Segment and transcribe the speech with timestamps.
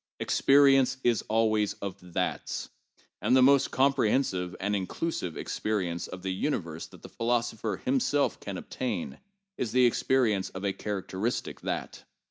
[0.19, 2.69] Experience is always of thats;
[3.21, 7.83] and the most compre hensive and inclusive experience of the universe which the phi losopher
[7.83, 9.19] himself can obtain
[9.59, 12.03] is the experience of a characteristic that.